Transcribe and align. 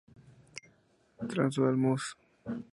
Transvaal 1.29 1.75
Mus. 1.83 2.03